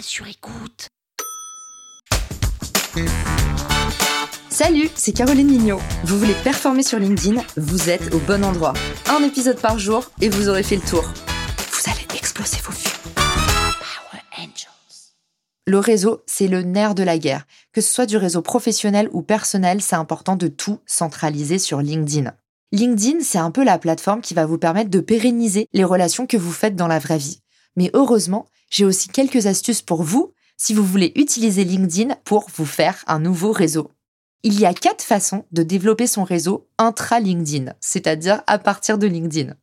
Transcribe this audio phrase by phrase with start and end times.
[0.00, 0.88] sur écoute.
[4.50, 5.80] Salut, c'est Caroline Mignot.
[6.04, 8.74] Vous voulez performer sur LinkedIn Vous êtes au bon endroit.
[9.08, 11.02] Un épisode par jour et vous aurez fait le tour.
[11.02, 13.14] Vous allez exploser vos vues.
[13.14, 15.14] Power Angels.
[15.66, 17.46] Le réseau, c'est le nerf de la guerre.
[17.72, 22.32] Que ce soit du réseau professionnel ou personnel, c'est important de tout centraliser sur LinkedIn.
[22.72, 26.36] LinkedIn, c'est un peu la plateforme qui va vous permettre de pérenniser les relations que
[26.36, 27.40] vous faites dans la vraie vie.
[27.76, 32.66] Mais heureusement, j'ai aussi quelques astuces pour vous si vous voulez utiliser LinkedIn pour vous
[32.66, 33.90] faire un nouveau réseau.
[34.42, 39.54] Il y a quatre façons de développer son réseau intra-LinkedIn, c'est-à-dire à partir de LinkedIn.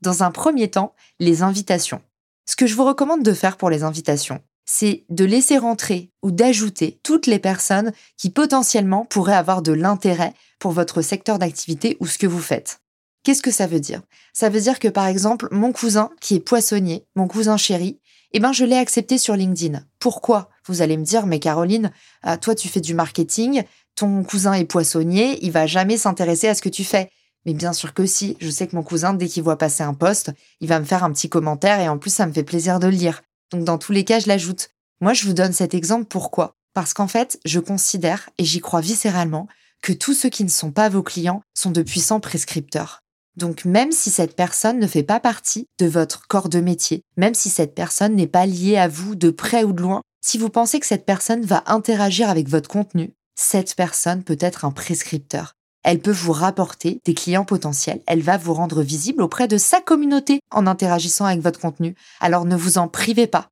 [0.00, 2.00] Dans un premier temps, les invitations.
[2.46, 6.30] Ce que je vous recommande de faire pour les invitations, c'est de laisser rentrer ou
[6.30, 12.06] d'ajouter toutes les personnes qui potentiellement pourraient avoir de l'intérêt pour votre secteur d'activité ou
[12.06, 12.80] ce que vous faites.
[13.22, 14.02] Qu'est-ce que ça veut dire?
[14.32, 18.00] Ça veut dire que par exemple, mon cousin qui est poissonnier, mon cousin chéri,
[18.32, 19.84] eh ben je l'ai accepté sur LinkedIn.
[19.98, 20.50] Pourquoi?
[20.66, 21.90] Vous allez me dire, mais Caroline,
[22.26, 23.64] euh, toi tu fais du marketing,
[23.96, 27.10] ton cousin est poissonnier, il va jamais s'intéresser à ce que tu fais.
[27.46, 29.94] Mais bien sûr que si, je sais que mon cousin, dès qu'il voit passer un
[29.94, 32.78] post, il va me faire un petit commentaire et en plus ça me fait plaisir
[32.78, 33.22] de le lire.
[33.50, 34.70] Donc dans tous les cas, je l'ajoute.
[35.00, 36.54] Moi, je vous donne cet exemple pourquoi?
[36.74, 39.48] Parce qu'en fait, je considère, et j'y crois viscéralement,
[39.82, 43.02] que tous ceux qui ne sont pas vos clients sont de puissants prescripteurs.
[43.40, 47.32] Donc même si cette personne ne fait pas partie de votre corps de métier, même
[47.32, 50.50] si cette personne n'est pas liée à vous de près ou de loin, si vous
[50.50, 55.54] pensez que cette personne va interagir avec votre contenu, cette personne peut être un prescripteur.
[55.82, 59.80] Elle peut vous rapporter des clients potentiels, elle va vous rendre visible auprès de sa
[59.80, 61.94] communauté en interagissant avec votre contenu.
[62.20, 63.48] Alors ne vous en privez pas.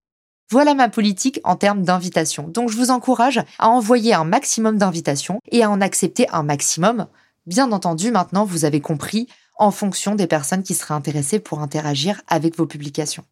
[0.50, 2.46] Voilà ma politique en termes d'invitation.
[2.46, 7.06] Donc je vous encourage à envoyer un maximum d'invitations et à en accepter un maximum.
[7.46, 9.26] Bien entendu, maintenant vous avez compris
[9.58, 13.24] en fonction des personnes qui seraient intéressées pour interagir avec vos publications.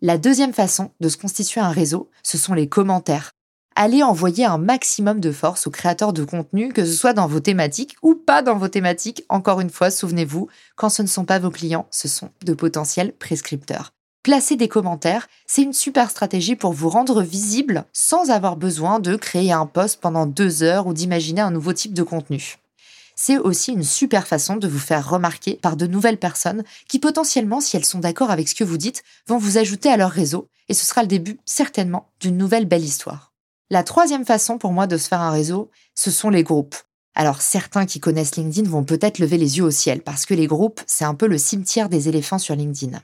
[0.00, 3.32] La deuxième façon de se constituer un réseau, ce sont les commentaires.
[3.74, 7.40] Allez envoyer un maximum de force aux créateurs de contenu, que ce soit dans vos
[7.40, 9.24] thématiques ou pas dans vos thématiques.
[9.28, 13.12] Encore une fois, souvenez-vous, quand ce ne sont pas vos clients, ce sont de potentiels
[13.12, 13.92] prescripteurs.
[14.22, 19.16] Placer des commentaires, c'est une super stratégie pour vous rendre visible sans avoir besoin de
[19.16, 22.58] créer un post pendant deux heures ou d'imaginer un nouveau type de contenu
[23.24, 27.60] c'est aussi une super façon de vous faire remarquer par de nouvelles personnes qui potentiellement,
[27.60, 30.48] si elles sont d'accord avec ce que vous dites, vont vous ajouter à leur réseau
[30.68, 33.32] et ce sera le début certainement d'une nouvelle belle histoire.
[33.70, 36.74] La troisième façon pour moi de se faire un réseau, ce sont les groupes.
[37.14, 40.48] Alors certains qui connaissent LinkedIn vont peut-être lever les yeux au ciel parce que les
[40.48, 43.00] groupes, c'est un peu le cimetière des éléphants sur LinkedIn.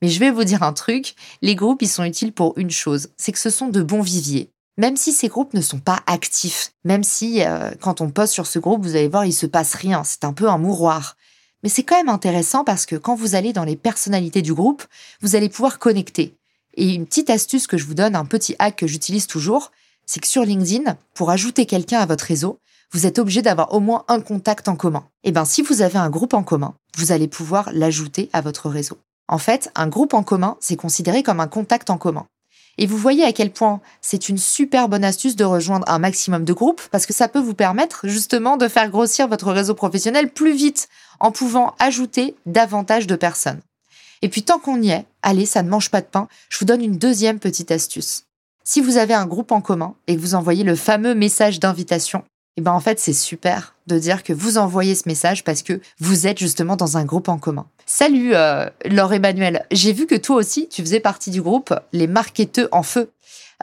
[0.00, 3.10] Mais je vais vous dire un truc, les groupes, ils sont utiles pour une chose,
[3.18, 4.50] c'est que ce sont de bons viviers.
[4.78, 8.46] Même si ces groupes ne sont pas actifs, même si euh, quand on poste sur
[8.46, 11.16] ce groupe, vous allez voir, il se passe rien, c'est un peu un mouroir.
[11.62, 14.82] Mais c'est quand même intéressant parce que quand vous allez dans les personnalités du groupe,
[15.20, 16.36] vous allez pouvoir connecter.
[16.74, 19.70] Et une petite astuce que je vous donne, un petit hack que j'utilise toujours,
[20.06, 22.58] c'est que sur LinkedIn, pour ajouter quelqu'un à votre réseau,
[22.92, 25.04] vous êtes obligé d'avoir au moins un contact en commun.
[25.22, 28.40] Et eh bien, si vous avez un groupe en commun, vous allez pouvoir l'ajouter à
[28.40, 28.98] votre réseau.
[29.28, 32.26] En fait, un groupe en commun, c'est considéré comme un contact en commun.
[32.78, 36.44] Et vous voyez à quel point c'est une super bonne astuce de rejoindre un maximum
[36.44, 40.30] de groupes parce que ça peut vous permettre justement de faire grossir votre réseau professionnel
[40.30, 40.88] plus vite
[41.20, 43.60] en pouvant ajouter davantage de personnes.
[44.22, 46.64] Et puis tant qu'on y est, allez, ça ne mange pas de pain, je vous
[46.64, 48.24] donne une deuxième petite astuce.
[48.64, 52.24] Si vous avez un groupe en commun et que vous envoyez le fameux message d'invitation,
[52.54, 55.62] et eh ben en fait c'est super de dire que vous envoyez ce message parce
[55.62, 57.66] que vous êtes justement dans un groupe en commun.
[57.86, 62.06] Salut euh, Laure Emmanuel, j'ai vu que toi aussi tu faisais partie du groupe Les
[62.06, 63.10] Marketeux en Feu.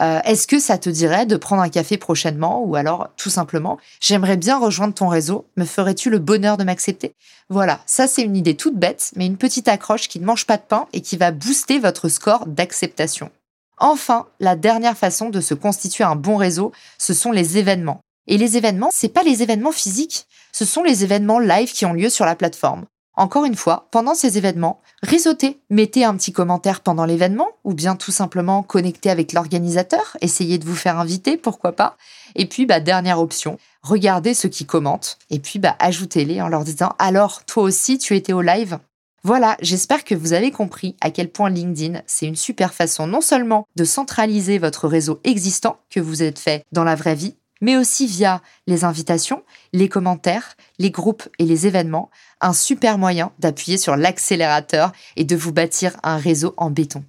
[0.02, 3.78] Euh, Est-ce que ça te dirait de prendre un café prochainement ou alors tout simplement
[4.02, 7.14] j'aimerais bien rejoindre ton réseau, me ferais-tu le bonheur de m'accepter?
[7.48, 10.58] Voilà, ça c'est une idée toute bête mais une petite accroche qui ne mange pas
[10.58, 13.30] de pain et qui va booster votre score d'acceptation.
[13.78, 18.02] Enfin, la dernière façon de se constituer un bon réseau, ce sont les événements.
[18.30, 21.94] Et les événements, c'est pas les événements physiques, ce sont les événements live qui ont
[21.94, 22.86] lieu sur la plateforme.
[23.16, 27.96] Encore une fois, pendant ces événements, réseautez, mettez un petit commentaire pendant l'événement, ou bien
[27.96, 31.98] tout simplement connectez avec l'organisateur, essayez de vous faire inviter, pourquoi pas.
[32.36, 36.64] Et puis, bah, dernière option, regardez ceux qui commentent, et puis bah, ajoutez-les en leur
[36.64, 38.78] disant alors, toi aussi, tu étais au live?
[39.24, 43.22] Voilà, j'espère que vous avez compris à quel point LinkedIn, c'est une super façon non
[43.22, 47.78] seulement de centraliser votre réseau existant que vous êtes fait dans la vraie vie, mais
[47.78, 52.10] aussi via les invitations, les commentaires, les groupes et les événements,
[52.42, 57.04] un super moyen d'appuyer sur l'accélérateur et de vous bâtir un réseau en béton.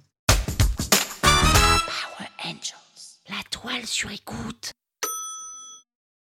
[1.21, 2.79] Power Angels.
[3.29, 4.71] La toile sur écoute.